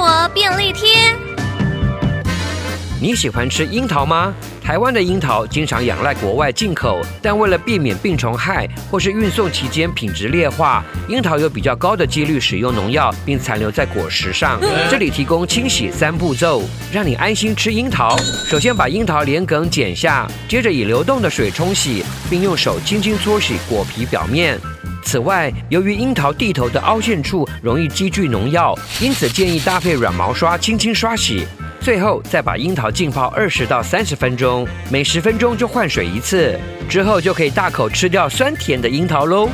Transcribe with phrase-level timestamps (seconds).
[0.00, 1.14] 活便利贴。
[3.02, 4.32] 你喜欢吃樱桃吗？
[4.64, 14.58] 台湾的樱桃经常仰赖国外进口，但为了避免病虫害或是运送期间品质劣化，樱桃有比较高的几率使用农药，并残留在果实上。
[14.90, 18.16] 这里提供清洗三步骤，让你安心吃樱桃。
[18.46, 24.58] 首先把樱桃连梗剪下，接着以流动的水冲洗，并用手轻轻搓洗果皮表面。
[25.10, 31.44] 此外，由于樱桃地头的凹陷处容易积聚农药，因此建议搭配软毛刷轻轻刷洗。
[31.80, 36.56] 最后再把樱桃浸泡二十到三十分钟，每十分钟就换水一次，
[36.88, 39.48] 之后就可以大口吃掉酸甜的樱桃喽。